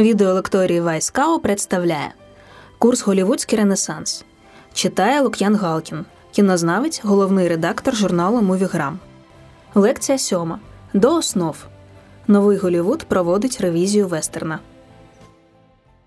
[0.00, 2.14] Відеолекторії Вайскао представляє
[2.78, 4.24] Курс Голівудський Ренесанс.
[4.72, 8.98] Читає Лук'ян Галкін, кінознавець, головний редактор журналу Мувіграм.
[9.74, 10.58] Лекція сьома.
[10.94, 11.56] До основ.
[12.26, 14.58] Новий Голівуд проводить ревізію вестерна.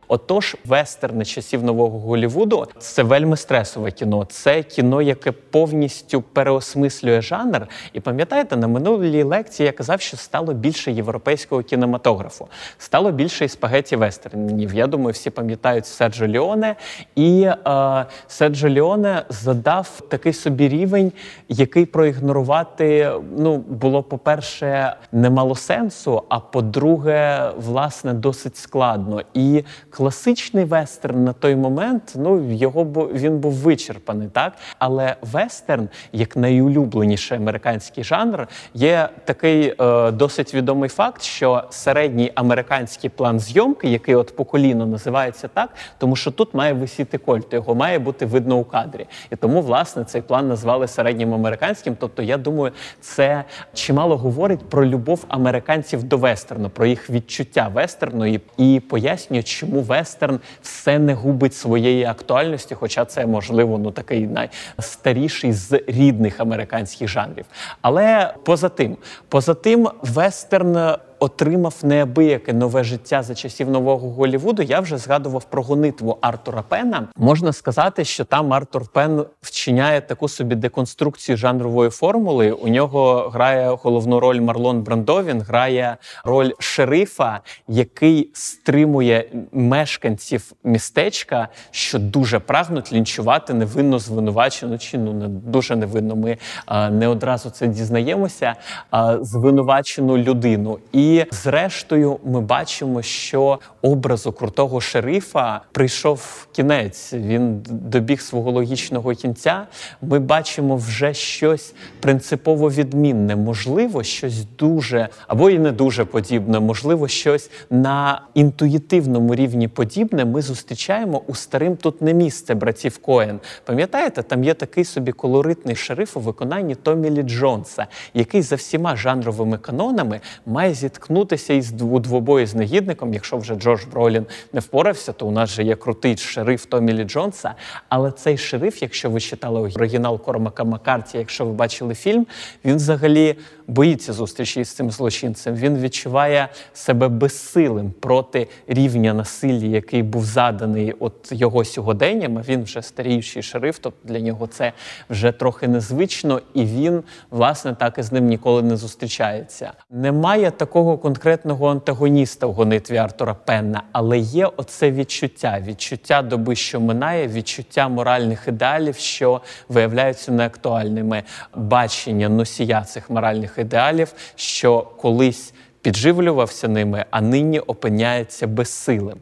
[0.07, 4.25] Отож, вестерни часів нового Голівуду це вельми стресове кіно.
[4.25, 7.67] Це кіно, яке повністю переосмислює жанр.
[7.93, 13.49] І пам'ятаєте, на минулій лекції я казав, що стало більше європейського кінематографу, стало більше і
[13.49, 14.73] спагеті вестернів.
[14.73, 16.75] Я думаю, всі пам'ятають Серджо Ліоне.
[17.15, 21.11] І е, Серджо Ліоне задав такий собі рівень,
[21.49, 26.23] який проігнорувати ну було, по-перше, немало сенсу.
[26.29, 29.21] А по-друге, власне, досить складно.
[29.33, 29.63] І
[29.93, 37.37] класичний вестерн на той момент, ну його він був вичерпаний, так але вестерн, як найулюбленіший
[37.37, 44.35] американський жанр, є такий е, досить відомий факт, що середній американський план зйомки, який от
[44.35, 48.63] по коліну називається так, тому що тут має висіти кольт, його має бути видно у
[48.63, 51.95] кадрі, і тому власне цей план назвали середнім американським.
[51.99, 58.25] Тобто, я думаю, це чимало говорить про любов американців до вестерну, про їх відчуття вестерну
[58.25, 64.27] і, і пояснює, чому вестерн все не губить своєї актуальності, хоча це можливо ну такий
[64.27, 67.45] найстаріший з рідних американських жанрів.
[67.81, 68.97] Але поза тим,
[69.29, 74.61] поза тим, вестерн отримав неабияке нове життя за часів нового Голівуду.
[74.61, 77.07] Я вже згадував про гонитву Артура Пена.
[77.17, 82.51] Можна сказати, що там Артур Пен вчиняє таку собі деконструкцію жанрової формули.
[82.51, 85.23] У нього грає головну роль Марлон Брандо.
[85.23, 94.97] Він грає роль шерифа, який стримує мешканців містечка, що дуже прагнуть лінчувати невинно звинувачену чи
[94.97, 96.15] ну не дуже невинно.
[96.15, 98.55] Ми а, не одразу це дізнаємося.
[98.91, 101.12] А, звинувачену людину і.
[101.13, 107.13] І зрештою, ми бачимо, що образу крутого шерифа прийшов кінець.
[107.13, 109.67] Він добіг свого логічного кінця.
[110.01, 117.07] Ми бачимо вже щось принципово відмінне, можливо, щось дуже або і не дуже подібне, можливо,
[117.07, 120.25] щось на інтуїтивному рівні подібне.
[120.25, 123.39] Ми зустрічаємо у старим тут не місце братів Коен.
[123.65, 128.95] Пам'ятаєте, там є такий собі колоритний шериф у виконанні Томі Лі Джонса, який за всіма
[128.95, 133.13] жанровими канонами має зіткнутися зіткнутися із двобою з негідником.
[133.13, 137.03] Якщо вже Джордж Бролін не впорався, то у нас же є крутий шериф Томі Лі
[137.03, 137.55] Джонса.
[137.89, 142.27] Але цей шериф, якщо ви читали оригінал Кормака Маккарті, якщо ви бачили фільм,
[142.65, 143.35] він взагалі
[143.67, 145.55] боїться зустрічі з цим злочинцем.
[145.55, 152.41] Він відчуває себе безсилим проти рівня насилля, який був заданий от його сьогоденням.
[152.41, 154.73] Він вже старіючий шериф, тобто для нього це
[155.09, 159.71] вже трохи незвично, і він власне так і з ним ніколи не зустрічається.
[159.89, 166.79] Немає такого конкретного антагоніста в гонитві Артура Пенна, але є оце відчуття, відчуття доби, що
[166.79, 171.23] минає, відчуття моральних ідеалів, що виявляються неактуальними,
[171.55, 179.17] бачення носія цих моральних ідеалів, що колись підживлювався ними, а нині опиняється безсилим.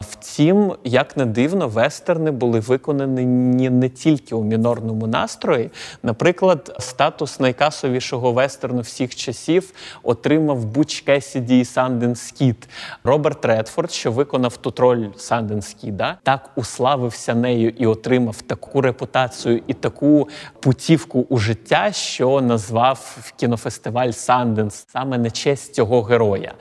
[0.00, 5.70] Втім, як не дивно, вестерни були виконані не тільки у мінорному настрої.
[6.02, 9.72] Наприклад, статус найкасовішого вестерну всіх часів
[10.02, 12.68] отримав Буч Кесіді і Санденс Кіт.
[13.04, 19.62] Роберт Редфорд, що виконав тут роль Санденс Кіда, так уславився нею і отримав таку репутацію
[19.66, 20.28] і таку
[20.60, 26.54] путівку у життя, що назвав кінофестиваль Санденс саме на честь цього героя.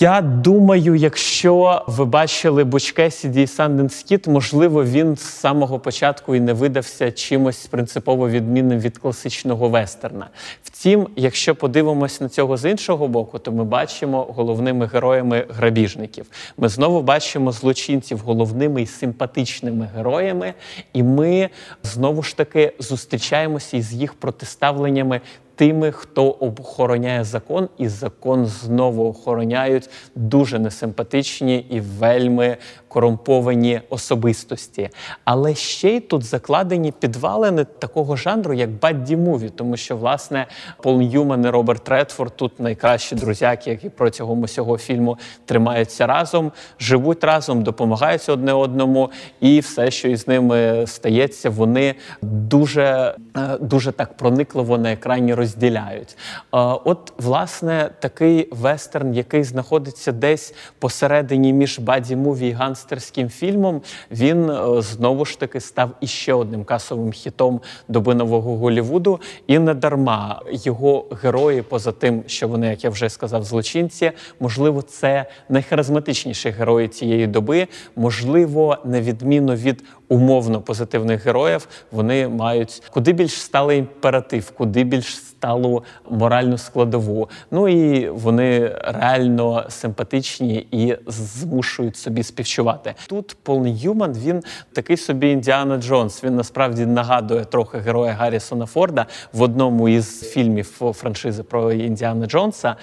[0.00, 6.52] Я думаю, якщо ви бачили Бучкесіді і Санденскіт, можливо, він з самого початку і не
[6.52, 10.28] видався чимось принципово відмінним від класичного вестерна.
[10.62, 16.26] Втім, якщо подивимось на цього з іншого боку, то ми бачимо головними героями грабіжників.
[16.56, 20.54] Ми знову бачимо злочинців головними і симпатичними героями,
[20.92, 21.48] і ми
[21.82, 25.20] знову ж таки зустрічаємося із їх протиставленнями
[25.56, 32.56] тими, хто охороняє закон, і закон знову охороняють дуже несимпатичні і вельми
[32.96, 34.90] корумповані особистості.
[35.24, 40.46] Але ще й тут закладені підвалини такого жанру, як бадді муві, тому що власне
[40.82, 47.24] Пол Ньюман і Роберт Редфорд тут найкращі друзяки, які протягом усього фільму тримаються разом, живуть
[47.24, 49.10] разом, допомагають одне одному,
[49.40, 56.16] і все, що із ними стається, вони дуже, е, дуже так проникливо на екрані розділяють.
[56.50, 63.82] От, власне, такий вестерн, який знаходиться десь посередині між buddy movie і ганс гангстерським фільмом,
[64.10, 69.20] він е, знову ж таки став іще одним касовим хітом доби нового Голівуду.
[69.46, 74.82] І не дарма його герої, поза тим, що вони, як я вже сказав, злочинці, можливо,
[74.82, 77.68] це найхаризматичніші герої цієї доби.
[77.96, 85.16] Можливо, на відміну від умовно позитивних героїв, вони мають куди більш сталий імператив, куди більш
[85.16, 87.28] сталу моральну складову.
[87.50, 92.94] Ну і вони реально симпатичні і змушують собі співчувати.
[93.06, 94.42] Тут Пол Ньюман, він
[94.72, 96.24] такий собі Індіана Джонс.
[96.24, 102.76] Він насправді нагадує трохи героя Гаррісона Форда в одному із фільмів франшизи про Індіана Джонса.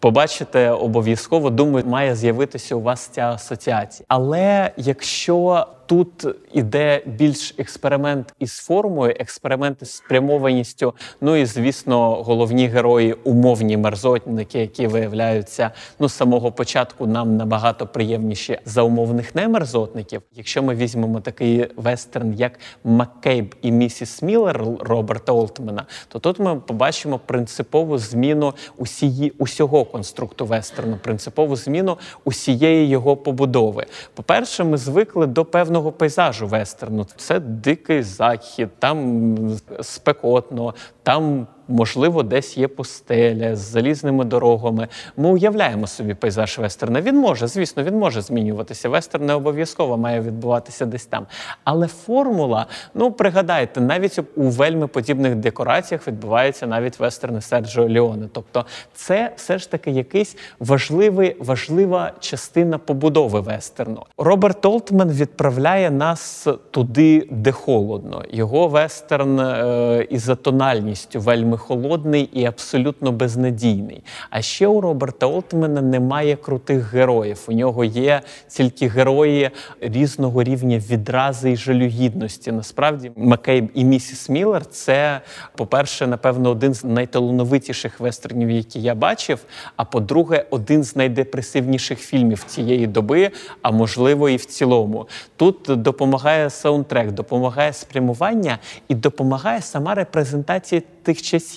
[0.00, 4.04] Побачите обов'язково, думаю, має з'явитися у вас ця асоціація.
[4.08, 10.94] Але якщо Тут іде більш експеримент із формою, експеримент із спрямованістю.
[11.20, 17.86] Ну і звісно, головні герої, умовні мерзотники, які виявляються ну з самого початку нам набагато
[17.86, 20.22] приємніші за умовних немерзотників.
[20.34, 22.52] Якщо ми візьмемо такий вестерн, як
[22.84, 30.46] Маккейб і місіс Міллер Роберта Олтмена, то тут ми побачимо принципову зміну усії усього конструкту
[30.46, 33.86] вестерну, принципову зміну усієї його побудови.
[34.14, 37.06] По перше, ми звикли до певного певного пейзажу вестерну.
[37.16, 39.36] Це дикий захід, там
[39.80, 44.88] спекотно, там можливо, десь є пустеля з залізними дорогами.
[45.16, 47.00] Ми уявляємо собі пейзаж вестерна.
[47.00, 48.88] Він може, звісно, він може змінюватися.
[48.88, 51.26] Вестерн не обов'язково має відбуватися десь там.
[51.64, 58.28] Але формула, ну пригадайте, навіть у вельми подібних декораціях відбувається навіть вестерни Серджо Леоне.
[58.32, 64.02] Тобто, це все ж таки якийсь важливий, важлива частина побудови вестерну.
[64.18, 68.24] Роберт Олтман відправляє нас туди, де холодно.
[68.30, 74.02] Його вестерн е, із тональністю вельми холодний і абсолютно безнадійний.
[74.30, 77.44] А ще у Роберта Олтмена немає крутих героїв.
[77.48, 79.50] У нього є тільки герої
[79.80, 82.52] різного рівня відрази і жалюгідності.
[82.52, 85.20] Насправді, Маккейб і місіс Міллер– це,
[85.56, 89.44] по-перше, напевно, один з найталановитіших вестернів, які я бачив.
[89.76, 93.30] А по-друге, один з найдепресивніших фільмів цієї доби,
[93.62, 95.08] а можливо, і в цілому.
[95.36, 98.58] Тут допомагає саундтрек, допомагає спрямування
[98.88, 101.47] і допомагає сама репрезентація тих часів.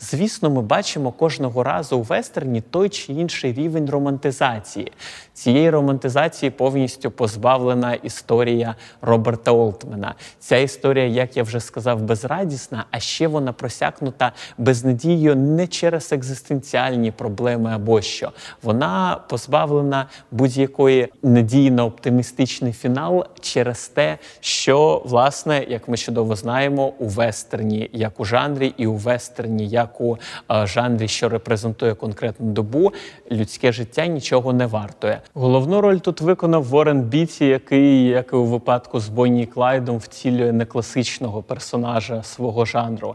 [0.00, 4.92] Звісно, ми бачимо кожного разу у вестерні той чи інший рівень романтизації.
[5.32, 10.14] Цієї романтизації повністю позбавлена історія Роберта Олтмена.
[10.38, 17.10] Ця історія, як я вже сказав, безрадісна, а ще вона просякнута безнадією не через екзистенціальні
[17.10, 18.32] проблеми або що.
[18.62, 26.86] Вона позбавлена будь-якої надії на оптимістичний фінал через те, що, власне, як ми чудово знаємо,
[26.98, 30.16] у вестерні, як у жанрі, і у вестерні, як у
[30.50, 32.92] е, жанрі, що репрезентує конкретну добу,
[33.32, 35.20] людське життя нічого не вартує.
[35.34, 40.52] Головну роль тут виконав Ворен Біті, який, як і у випадку з Бонні Клайдом, втілює
[40.52, 43.14] не класичного персонажа свого жанру.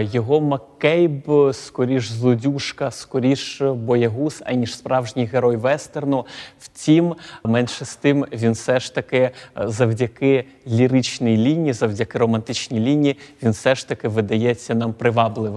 [0.00, 6.26] Його Маккейб скоріш злодюшка, скоріш боягуз, аніж справжній герой вестерну.
[6.60, 7.14] Втім,
[7.44, 13.50] менше з тим він все ж таки е, завдяки ліричній лінії, завдяки романтичній лінії, він
[13.50, 15.47] все ж таки видається нам привабливим,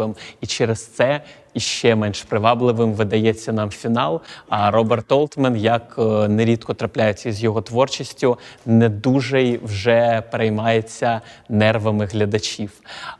[0.42, 1.22] і через це
[1.54, 4.22] і ще менш привабливим видається нам фінал.
[4.50, 12.06] А Роберт Олтмен, як е, нерідко трапляється з його творчістю, не дуже вже переймається нервами
[12.06, 12.72] глядачів.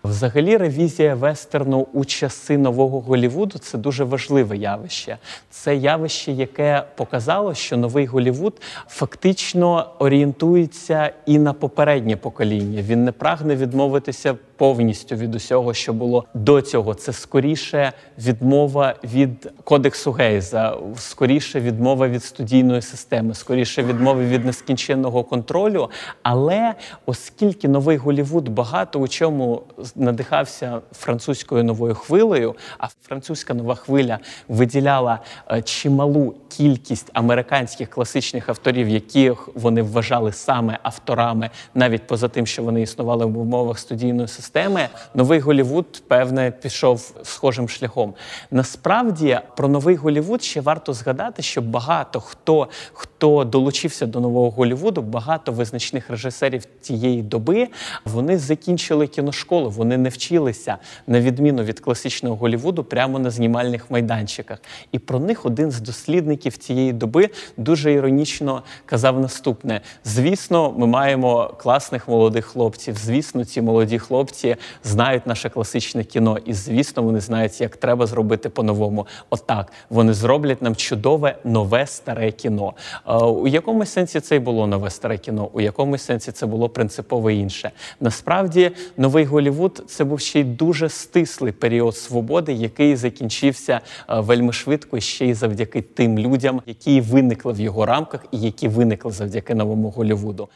[0.04, 5.18] Взагалі, ревізія вестерну у часи нового Голівуду це дуже важливе явище.
[5.50, 12.82] Це явище, яке показало, що новий Голівуд фактично орієнтується і на попереднє покоління.
[12.82, 16.94] Він не прагне відмовитися повністю від усього, що було до цього.
[16.94, 17.94] Це скоріше
[18.26, 25.90] відмова від кодексу Гейза, скоріше відмова від студійної системи, скоріше відмова від нескінченного контролю.
[26.24, 26.74] Але
[27.06, 29.62] оскільки новий Голівуд багато у чому
[29.96, 35.20] надихався французькою новою хвилею, а французька нова хвиля виділяла
[35.52, 42.64] е, чималу кількість американських класичних авторів, яких вони вважали саме авторами, навіть поза тим, що
[42.64, 48.11] вони існували в умовах студійної системи, новий Голівуд, певне, пішов схожим шляхом.
[48.52, 55.02] Насправді про новий Голівуд ще варто згадати, що багато хто хто долучився до нового Голівуду,
[55.02, 57.68] багато визначних режисерів цієї доби
[58.06, 60.78] вони закінчили кіношколу, вони не вчилися
[61.08, 64.62] на відміну від класичного Голівуду прямо на знімальних майданчиках.
[64.92, 71.56] І про них один з дослідників цієї доби дуже іронічно казав наступне: звісно, ми маємо
[71.58, 72.98] класних молодих хлопців.
[72.98, 78.08] Звісно, ці молоді хлопці знають наше класичне кіно, і звісно, вони знають, як треба треба
[78.08, 79.08] зробити по-новому.
[79.30, 82.74] Отак вони зроблять нам чудове нове старе кіно.
[83.22, 87.32] У якомусь сенсі це й було нове старе кіно, у якомусь сенсі це було принципово
[87.32, 87.72] інше.
[88.00, 95.00] Насправді, новий Голівуд це був ще й дуже стислий період свободи, який закінчився вельми швидко
[95.00, 99.90] ще й завдяки тим людям, які виникли в його рамках і які виникли завдяки новому
[99.90, 100.50] Голівуду.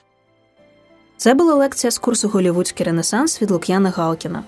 [1.18, 4.44] Це була лекція з курсу Голівудський Ренесанс від Лук'яна Галкіна,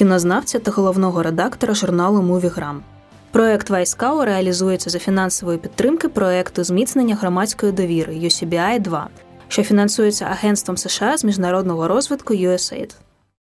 [0.00, 2.82] кінознавця та головного редактора журналу Мувіграм.
[3.30, 9.08] Проект Вайскау реалізується за фінансової підтримки проекту зміцнення громадської довіри UCBI 2
[9.48, 12.94] що фінансується Агентством США з міжнародного розвитку USAID.